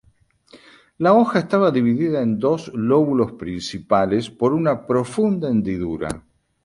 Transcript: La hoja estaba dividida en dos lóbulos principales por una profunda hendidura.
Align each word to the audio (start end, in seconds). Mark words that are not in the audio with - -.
La 0.97 1.13
hoja 1.13 1.37
estaba 1.37 1.69
dividida 1.69 2.23
en 2.23 2.39
dos 2.39 2.71
lóbulos 2.73 3.33
principales 3.33 4.31
por 4.31 4.51
una 4.53 4.87
profunda 4.87 5.47
hendidura. 5.47 6.23